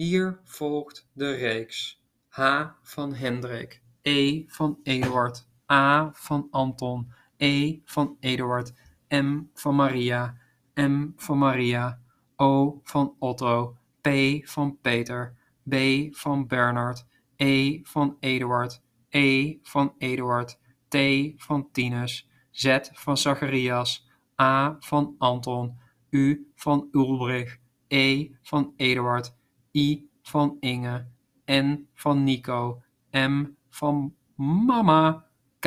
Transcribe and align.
Hier 0.00 0.40
volgt 0.44 1.08
de 1.12 1.34
reeks: 1.34 2.02
H 2.28 2.40
van 2.82 3.14
Hendrik, 3.14 3.82
E 4.02 4.44
van 4.46 4.78
Eduard, 4.82 5.46
A 5.72 6.10
van 6.14 6.48
Anton, 6.50 7.12
E 7.36 7.80
van 7.84 8.16
Eduard, 8.20 8.72
M 9.08 9.40
van 9.54 9.74
Maria, 9.74 10.36
M 10.74 11.12
van 11.16 11.38
Maria, 11.38 12.00
O 12.36 12.80
van 12.84 13.16
Otto, 13.18 13.76
P 14.00 14.08
van 14.44 14.78
Peter, 14.80 15.34
B 15.68 15.74
van 16.10 16.46
Bernard, 16.46 17.06
E 17.36 17.80
van 17.82 18.16
Eduard, 18.20 18.80
E 19.08 19.58
van 19.62 19.94
Eduard, 19.98 20.58
T 20.88 20.96
van 21.36 21.70
Tinus, 21.72 22.28
Z 22.50 22.78
van 22.92 23.16
Zacharias, 23.16 24.08
A 24.40 24.76
van 24.78 25.14
Anton, 25.18 25.76
U 26.10 26.52
van 26.54 26.88
Ulbrich, 26.92 27.58
E 27.88 28.30
van 28.42 28.72
Eduard, 28.76 29.38
I 29.76 30.08
van 30.22 30.56
Inge, 30.60 31.06
N 31.46 31.88
van 31.94 32.24
Nico, 32.24 32.82
M 33.12 33.44
van 33.70 34.14
Mama, 34.36 35.24
K 35.60 35.66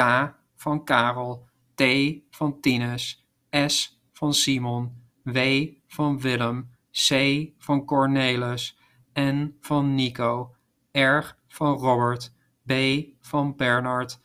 van 0.56 0.84
Karel, 0.84 1.48
T 1.76 1.84
van 2.32 2.60
Tinus, 2.62 3.26
S 3.52 4.00
van 4.12 4.34
Simon, 4.34 4.92
W 5.24 5.38
van 5.88 6.20
Willem, 6.20 6.70
C 6.92 7.12
van 7.60 7.86
Cornelis, 7.86 8.76
N 9.14 9.58
van 9.62 9.96
Nico, 9.96 10.56
R 10.92 11.36
van 11.48 11.78
Robert, 11.78 12.32
B 12.66 12.74
van 13.22 13.56
Bernard, 13.56 14.20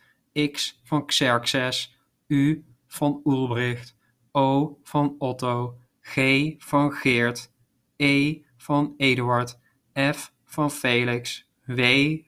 X 0.51 0.79
van 0.83 1.05
Xerxes, 1.05 1.97
U 2.27 2.63
van 2.87 3.21
Ulbricht, 3.25 3.95
O 4.31 4.77
van 4.83 5.15
Otto, 5.19 5.77
G 6.01 6.17
van 6.57 6.91
Geert, 6.91 7.51
E 7.97 8.41
van 8.57 8.93
Eduard, 8.97 9.59
F 9.99 10.31
van 10.45 10.71
Felix, 10.71 11.45
W 11.65 11.81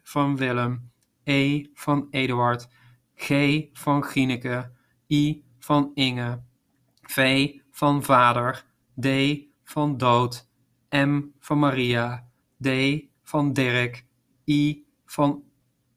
van 0.03 0.35
Willem, 0.35 0.91
E 1.23 1.65
van 1.73 2.07
Eduard, 2.11 2.67
G 3.15 3.29
van 3.73 4.03
Gineke, 4.03 4.71
I 5.07 5.43
van 5.59 5.91
Inge, 5.93 6.41
V 7.01 7.49
van 7.71 8.03
Vader, 8.03 8.63
D 8.99 9.07
van 9.63 9.97
Dood, 9.97 10.47
M 10.89 11.21
van 11.39 11.59
Maria, 11.59 12.27
D 12.61 12.67
van 13.23 13.53
Dirk, 13.53 14.05
I 14.45 14.85
van 15.05 15.43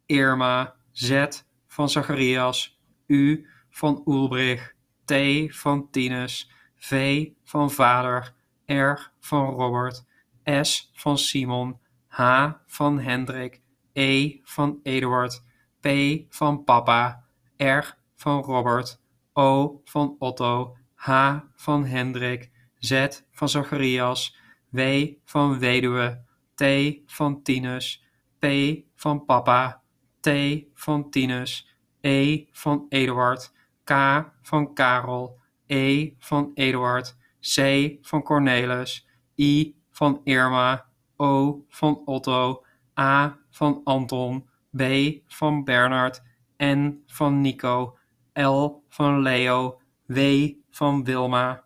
Irma, 0.06 0.74
Z 0.92 1.42
van 1.66 1.88
Zacharias, 1.88 2.78
U 3.06 3.46
van 3.70 4.02
Ulbrich, 4.06 4.74
T 5.04 5.12
van 5.48 5.90
Tinus, 5.90 6.50
V 6.76 7.26
van 7.44 7.70
Vader, 7.70 8.34
R 8.66 9.12
van 9.20 9.46
Robert, 9.46 10.04
S 10.44 10.90
van 10.94 11.18
Simon, 11.18 11.78
H 12.08 12.20
van 12.66 12.98
Hendrik, 12.98 13.62
E 13.92 14.40
van 14.44 14.80
Eduard, 14.82 15.42
P 15.80 15.88
van 16.30 16.64
Papa, 16.64 17.24
R 17.58 17.96
van 18.16 18.42
Robert, 18.42 19.00
O 19.32 19.80
van 19.84 20.16
Otto, 20.18 20.76
H 20.94 21.10
van 21.56 21.84
Hendrik, 21.84 22.50
Z 22.78 23.22
van 23.32 23.48
Zacharias, 23.48 24.36
W 24.70 24.80
van 25.24 25.58
Weduwe, 25.58 26.24
T 26.54 26.62
van 27.06 27.42
Tinus, 27.42 28.02
P 28.38 28.46
van 28.96 29.24
Papa, 29.24 29.82
T 30.20 30.28
van 30.74 31.10
Tinus, 31.10 31.66
E 32.00 32.46
van 32.52 32.86
Eduard, 32.88 33.52
K 33.84 33.92
van 34.42 34.74
Karel, 34.74 35.38
E 35.66 36.14
van 36.18 36.50
Eduard, 36.54 37.16
C 37.40 37.58
van 38.02 38.22
Cornelis, 38.22 39.06
I 39.36 39.74
van 39.98 40.20
Irma, 40.24 40.84
O 41.16 41.64
van 41.68 42.02
Otto, 42.06 42.62
A 42.98 43.38
van 43.50 43.80
Anton, 43.84 44.44
B 44.70 44.82
van 45.28 45.64
Bernard, 45.64 46.22
N 46.58 47.02
van 47.06 47.40
Nico, 47.40 47.96
L 48.34 48.82
van 48.88 49.22
Leo, 49.22 49.80
W 50.06 50.18
van 50.70 51.04
Wilma, 51.04 51.63